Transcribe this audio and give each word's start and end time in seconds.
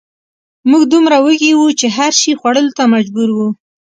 موږ 0.69 0.83
دومره 0.93 1.17
وږي 1.25 1.51
وو 1.55 1.67
چې 1.79 1.87
هر 1.97 2.11
شي 2.21 2.31
خوړلو 2.39 2.75
ته 2.77 2.83
مجبور 2.93 3.29
وو 3.33 3.47